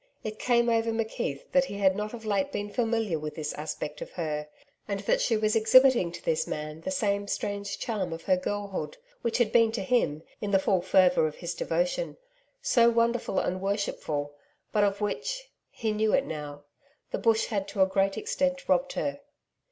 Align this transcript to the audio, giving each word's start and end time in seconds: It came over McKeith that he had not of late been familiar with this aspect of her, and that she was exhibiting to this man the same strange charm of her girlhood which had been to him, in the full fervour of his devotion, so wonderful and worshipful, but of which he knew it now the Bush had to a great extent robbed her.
It 0.23 0.39
came 0.39 0.67
over 0.67 0.89
McKeith 0.91 1.43
that 1.51 1.65
he 1.65 1.75
had 1.77 1.95
not 1.95 2.11
of 2.11 2.25
late 2.25 2.51
been 2.51 2.71
familiar 2.71 3.19
with 3.19 3.35
this 3.35 3.53
aspect 3.53 4.01
of 4.01 4.13
her, 4.13 4.47
and 4.87 5.01
that 5.01 5.21
she 5.21 5.37
was 5.37 5.55
exhibiting 5.55 6.11
to 6.13 6.25
this 6.25 6.47
man 6.47 6.81
the 6.81 6.89
same 6.89 7.27
strange 7.27 7.77
charm 7.77 8.11
of 8.11 8.23
her 8.23 8.35
girlhood 8.35 8.97
which 9.21 9.37
had 9.37 9.51
been 9.51 9.71
to 9.73 9.83
him, 9.83 10.23
in 10.41 10.49
the 10.49 10.57
full 10.57 10.81
fervour 10.81 11.27
of 11.27 11.35
his 11.35 11.53
devotion, 11.53 12.17
so 12.63 12.89
wonderful 12.89 13.37
and 13.37 13.61
worshipful, 13.61 14.33
but 14.71 14.83
of 14.83 15.01
which 15.01 15.51
he 15.69 15.91
knew 15.91 16.13
it 16.13 16.25
now 16.25 16.63
the 17.11 17.19
Bush 17.19 17.45
had 17.53 17.67
to 17.67 17.83
a 17.83 17.85
great 17.85 18.17
extent 18.17 18.67
robbed 18.67 18.93
her. 18.93 19.19